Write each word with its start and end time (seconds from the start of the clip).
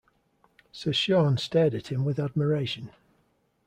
Sir 0.71 0.93
Sean 0.93 1.37
stared 1.37 1.75
at 1.75 1.89
him 1.91 2.03
with 2.05 2.17
admiration. 2.19 2.89